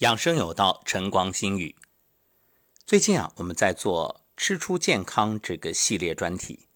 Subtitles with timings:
[0.00, 1.76] 养生有道，晨光心语。
[2.86, 6.68] 最近啊，我们在做“吃出健康”这个系列专题，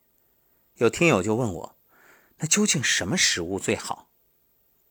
[0.75, 1.77] 有听友就问我，
[2.37, 4.11] 那究竟什么食物最好？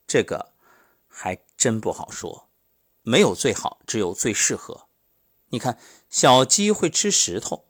[0.07, 0.53] 这个
[1.07, 2.49] 还真不好说，
[3.03, 4.87] 没有最好，只有最适合。
[5.49, 5.77] 你看，
[6.09, 7.67] 小鸡会吃石头，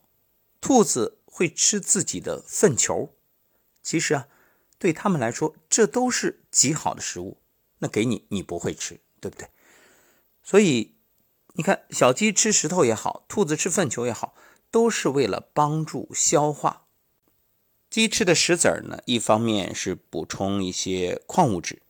[0.62, 3.14] 兔子会吃自己的粪球，
[3.82, 4.30] 其实啊，
[4.80, 7.42] 对他们来说，这都是极好的食物。
[7.80, 9.50] 那给你，你不会吃，对不对？
[10.44, 10.96] 所以，
[11.54, 14.36] 你看，小鸡吃石头也好，兔子吃粪球也好，
[14.70, 16.88] 都是为了帮助消化。
[17.90, 21.82] 鸡吃的石子儿呢，一方面是补充一些矿物质，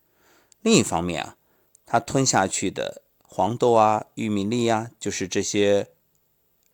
[0.62, 1.38] 另一方面啊，
[1.86, 5.88] 它吞下去的黄豆啊、玉米粒啊，就是这些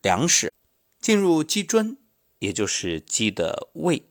[0.02, 0.52] 粮食，
[1.00, 1.95] 进入鸡胗，
[2.39, 4.03] 也就是鸡的胃，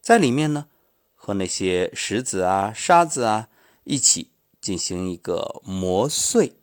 [0.00, 0.66] 在里面呢，
[1.14, 3.48] 和那些石子啊、沙子啊
[3.84, 6.56] 一起进行一个磨碎。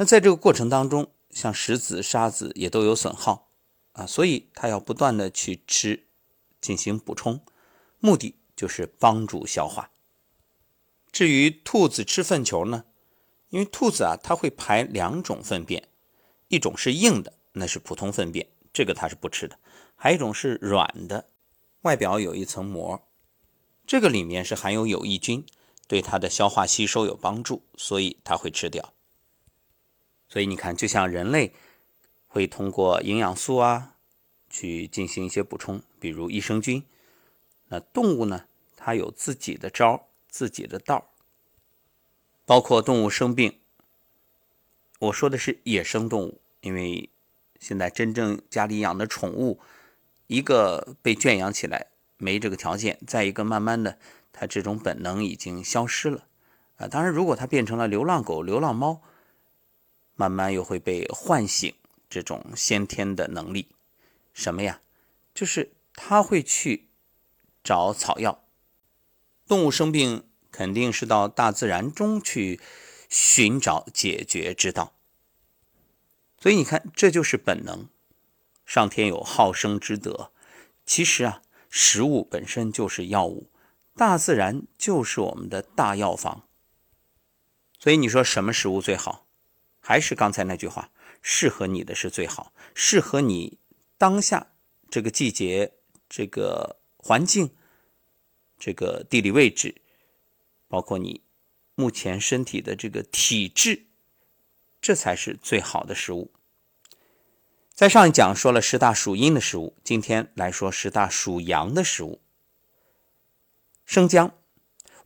[0.00, 3.50] 那在这个过程当中，像石子、沙子也都有损耗
[3.92, 6.06] 啊，所以它要不断的去吃，
[6.58, 7.44] 进行补充，
[7.98, 9.90] 目的就是帮助消化。
[11.12, 12.86] 至于兔子吃粪球呢，
[13.50, 15.86] 因为兔子啊，它会排两种粪便，
[16.48, 19.56] 一种是硬的，那是普通粪便，这个它是不吃的；
[19.94, 21.28] 还有一种是软的，
[21.82, 23.06] 外表有一层膜，
[23.86, 25.44] 这个里面是含有有益菌，
[25.86, 28.94] 对它的消化吸收有帮助，所以它会吃掉。
[30.32, 31.52] 所以你看，就像人类
[32.28, 33.96] 会通过营养素啊
[34.48, 36.84] 去进行一些补充，比如益生菌。
[37.66, 38.44] 那动物呢，
[38.76, 41.10] 它有自己的招、自己的道
[42.46, 43.58] 包括动物生病，
[45.00, 47.10] 我说的是野生动物，因为
[47.58, 49.58] 现在真正家里养的宠物，
[50.28, 53.98] 一个被圈养起来没这个条件，再一个慢慢的，
[54.32, 56.28] 它这种本能已经消失了
[56.76, 56.86] 啊。
[56.86, 59.02] 当然，如果它变成了流浪狗、流浪猫。
[60.20, 61.74] 慢慢又会被唤醒
[62.10, 63.68] 这种先天的能力，
[64.34, 64.82] 什么呀？
[65.32, 66.90] 就是他会去
[67.64, 68.44] 找草药。
[69.48, 72.60] 动物生病肯定是到大自然中去
[73.08, 74.92] 寻找解决之道。
[76.38, 77.88] 所以你看，这就是本能。
[78.66, 80.32] 上天有好生之德，
[80.84, 83.48] 其实啊，食物本身就是药物，
[83.94, 86.46] 大自然就是我们的大药房。
[87.78, 89.26] 所以你说什么食物最好？
[89.90, 93.58] 还是刚才那句话，适合你的是最好，适合你
[93.98, 94.52] 当下
[94.88, 95.72] 这个季节、
[96.08, 97.50] 这个环境、
[98.56, 99.82] 这个地理位置，
[100.68, 101.24] 包括你
[101.74, 103.86] 目前身体的这个体质，
[104.80, 106.30] 这才是最好的食物。
[107.74, 112.22] 在上一讲说了十大属阴的食物，今天来说十大属阳的食物。
[113.84, 114.38] 生姜，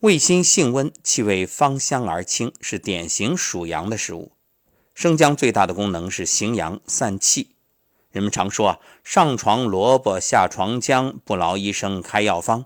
[0.01, 4.34] 味辛性温，气味芳香而清，是典型属阳的食物。
[4.95, 7.51] 生姜最大的功能是行阳散气。
[8.11, 12.65] 人们常说啊，上床萝卜下床姜，不劳医生开药方。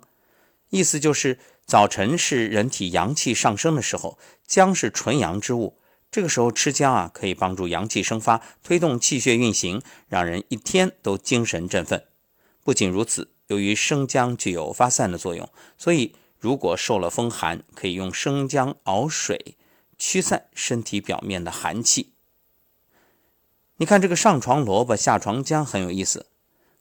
[0.68, 5.78] 意思就是早晨是人体阳气上升的时候，姜是纯阳之物，
[6.10, 12.04] 这个时候吃姜啊，可以帮助阳气生发，推动气血运行，让人一天都精神振奋。
[12.62, 19.56] 不仅如此，由于生姜具有发散的作用，所以如果受了风寒，可以用生姜熬水，
[19.96, 22.12] 驱散身体表面的寒气。
[23.80, 26.26] 你看这个上床萝卜下床姜很有意思，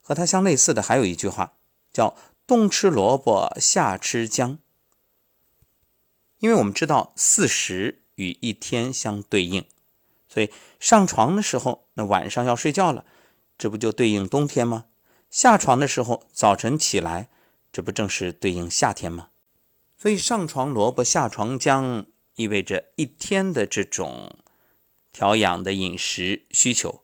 [0.01, 1.53] 和它相类似的还有一句话，
[1.93, 4.57] 叫冬吃萝卜夏吃姜。
[6.39, 9.63] 因为我们知道四时与一天相对应，
[10.27, 13.05] 所以上床的时候，那晚上要睡觉了，
[13.59, 14.85] 这不就对应冬天吗？
[15.29, 17.29] 下床的时候，早晨起来，
[17.71, 19.29] 这不正是对应夏天吗？
[19.95, 24.39] 所以上床萝卜下床姜意味着一天的这种。
[25.17, 27.01] 调养的饮食需求，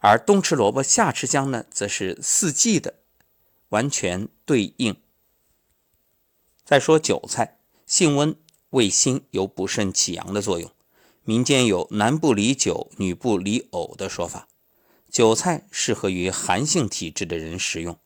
[0.00, 2.96] 而冬吃萝卜夏吃姜呢，则是四季的
[3.70, 4.94] 完全对应。
[6.62, 8.36] 再说韭菜，性温，
[8.68, 10.70] 味辛，有补肾起阳的作用。
[11.24, 14.46] 民间有“男不离酒，女不离藕”的说法。
[15.08, 17.98] 韭菜适合于寒性体质的人食用，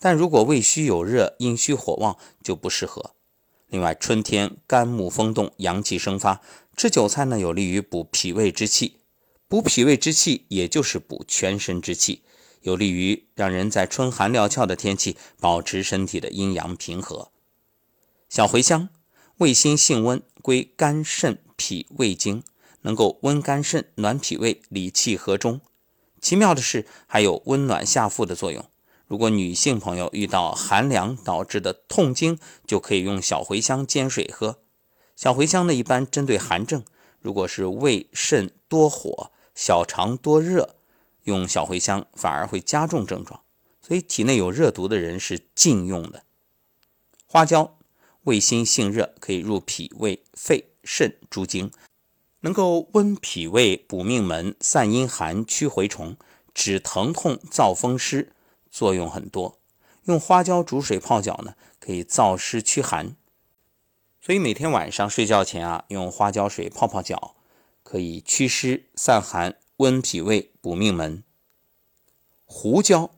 [0.00, 3.14] 但如果胃虚有热、阴虚火旺就不适合。
[3.72, 6.42] 另外，春天肝木风动，阳气生发，
[6.76, 8.98] 吃韭菜呢有利于补脾胃之气。
[9.48, 12.22] 补脾胃之气，也就是补全身之气，
[12.60, 17.30] 有利于让人在春寒料峭的天气保持身体的阴阳平和。
[18.28, 18.90] 小茴香，
[19.38, 22.42] 味辛性温，归肝肾脾胃经，
[22.82, 25.62] 能够温肝肾、暖脾胃、理气和中。
[26.20, 28.62] 奇妙的是，还有温暖下腹的作用。
[29.12, 34.60] 如果女性朋友遇到寒凉导致的痛经，就可以用小茴香煎水喝。
[35.14, 36.82] 小茴香呢，一般针对寒症，
[37.20, 40.76] 如果是胃肾多火、小肠多热，
[41.24, 43.42] 用小茴香反而会加重症状。
[43.82, 46.22] 所以体内有热毒的人是禁用的。
[47.26, 47.76] 花椒
[48.22, 51.70] 味辛性热，可以入脾胃、肺、肾诸经，
[52.40, 56.16] 能够温脾胃、补命门、散阴寒、驱蛔虫、
[56.54, 58.32] 止疼痛、燥风湿，
[58.72, 59.60] 作用很多。
[60.06, 63.14] 用花椒煮水泡脚呢，可以燥湿驱寒。
[64.20, 67.36] 所以每天晚上睡觉前啊，用花椒水泡泡脚，
[67.84, 71.22] 可以祛湿散寒、温脾胃、补命门。
[72.44, 73.10] 胡椒。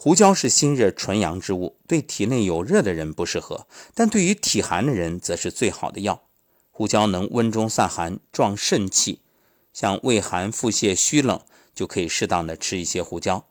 [0.00, 6.22] 胡椒是辛热纯阳之物，对体内有热的人不适合，但对于体寒的人则是最好的药。
[6.70, 9.22] 胡椒能温中散寒，壮肾气，
[9.72, 11.40] 像胃寒、腹泻、虚冷，
[11.74, 13.48] 就可以适当的吃一些胡椒。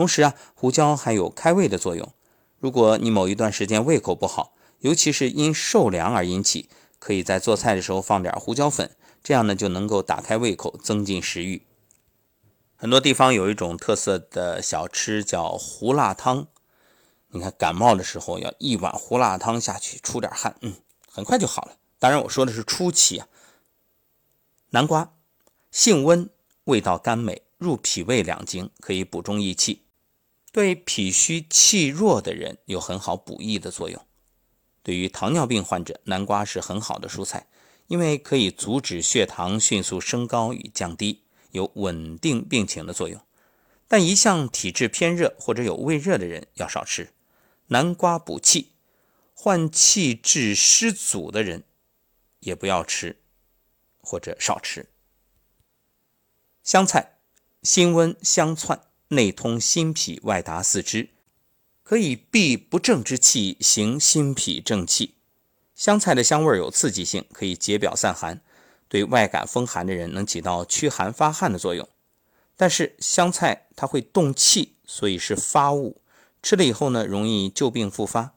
[0.00, 2.14] 同时啊，胡椒还有开胃的作用。
[2.58, 11.66] 如果你某一段时间胃口不好，尤其是因受凉而引起，可以在做菜的时候放点胡椒粉，这样呢就能够打开胃口，增进食欲。
[12.76, 16.46] 很多地方有一种特色的小吃叫胡辣汤，
[17.28, 20.76] 你看感冒的时候要一碗胡辣汤下去，出点汗，嗯，
[21.12, 21.76] 很快就好了。
[21.98, 23.28] 当然我说的是初期啊。
[24.70, 25.12] 南瓜
[25.70, 26.30] 性温，
[26.64, 29.82] 味道甘美，入脾胃两经，可以补中益气，
[30.52, 34.04] 对脾虚气弱的人有很好补益的作用。
[34.82, 37.48] 对于糖尿病患者，南瓜是很好的蔬菜，
[37.86, 41.24] 因为可以阻止血糖迅速升高与降低。
[41.52, 43.20] 有稳定病情的作用，
[43.88, 47.12] 但一向体质偏热或者有胃热的人要少吃。
[47.66, 48.70] 南瓜补气，
[49.34, 51.64] 患气滞湿阻的人
[52.38, 53.20] 也不要吃
[54.00, 54.90] 或者少吃。
[56.62, 57.18] 香菜
[57.64, 58.80] 辛温香窜，
[59.12, 61.08] 内通心脾，外达四肢，
[61.82, 65.14] 可以避不正之气，行心脾正气。
[65.74, 68.40] 香菜的香味有刺激性，可以解表散寒。
[68.88, 71.88] 对外感风寒的人能起到驱寒发汗的作用，
[72.56, 76.00] 但是香菜它会动气，所以是发物，
[76.42, 78.34] 吃了以后呢，容易旧病复发。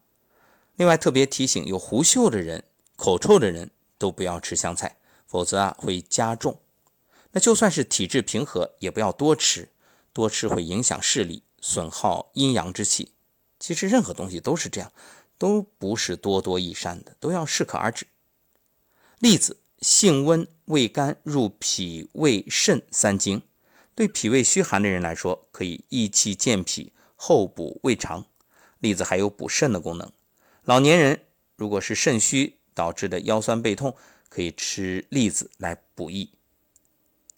[0.76, 2.64] 另外特别提醒，有狐臭的人、
[2.96, 4.98] 口臭的人都不要吃香菜，
[5.28, 6.60] 否则啊会加重。
[7.32, 9.70] 那就算是体质平和，也不要多吃，
[10.14, 13.12] 多吃会影响视力，损耗阴阳之气。
[13.60, 14.94] 其实任何东西都是这样，
[15.38, 18.08] 都不是多多益善的，都要适可而止。
[19.20, 19.58] 栗子。
[19.82, 23.42] 性温，味甘，入脾胃肾三经，
[23.94, 28.26] 对脾胃虚寒的人来说，可以益气健脾，厚补胃肠。
[28.80, 30.10] 栗子还有补肾的功能。
[30.64, 31.26] 老年人
[31.58, 33.94] 如果是肾虚导致的腰酸背痛，
[34.30, 36.30] 可以吃栗子来补益。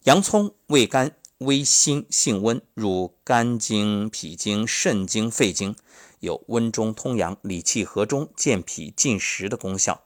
[0.04, 5.76] 洋葱，味甘，微辛，性温，入肝经、脾经、肾经、肺经，
[6.20, 10.02] 有温中通阳、理气和中、健脾进食的功效。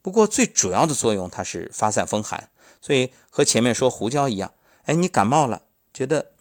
[0.00, 2.50] 不过最主要的作用，它是发散风寒，
[2.80, 4.54] 所以和前面说胡椒一样，
[4.84, 5.62] 哎，你感冒了，
[5.92, 6.32] 觉得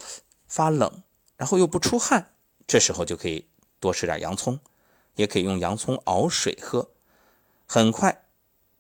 [0.47, 1.01] 发冷，
[1.35, 2.35] 然后又不出汗，
[2.67, 3.47] 这时候就可以
[3.79, 4.59] 多吃点洋葱，
[5.15, 6.91] 也可以用洋葱熬水喝，
[7.65, 8.25] 很快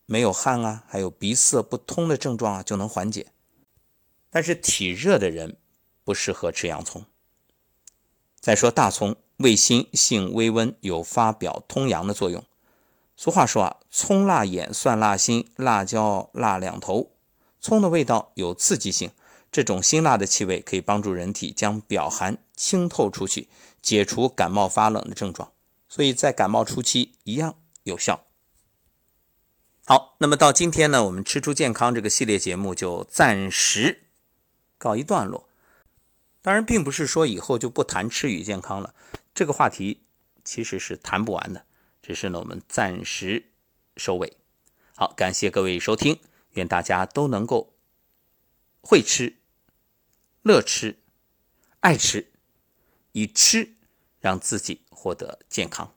[0.05, 3.31] 没有汗啊，还有鼻塞不通的症状啊就能缓解。
[4.31, 5.57] 但是体热的人
[6.03, 7.05] 不适合吃洋葱。
[8.39, 12.43] 再说大葱，味辛，性微温，有发表通阳的作用。
[13.15, 17.11] 俗话说啊，葱辣眼，蒜辣心，辣椒辣两头。
[17.59, 19.11] 葱的味道有刺激性，
[19.51, 25.51] 这种辛辣的气味可以帮助人体将表寒清透出去，解除感冒发冷的症状，
[25.87, 28.25] 所以在感冒初期一样有效。
[29.85, 34.05] 好，那么到今天呢，我们吃出健康这个系列节目就暂时
[34.81, 35.47] 告一段落。
[36.41, 38.95] 当然，并不是说以后就不谈吃与健康了，
[39.35, 40.01] 这个话题
[40.43, 41.63] 其实是谈不完的。
[42.01, 43.51] 只是呢，我们暂时
[43.95, 44.35] 收尾。
[44.95, 46.19] 好，感谢各位收听，
[46.53, 47.75] 愿大家都能够
[48.81, 49.37] 会吃、
[50.41, 50.97] 乐吃、
[51.81, 52.31] 爱吃，
[53.11, 53.75] 以吃
[54.19, 55.93] 让自己获得健康。